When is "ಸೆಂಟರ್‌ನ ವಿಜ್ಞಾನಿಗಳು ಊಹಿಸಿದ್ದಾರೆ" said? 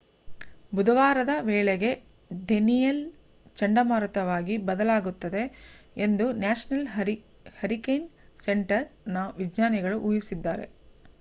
8.37-10.67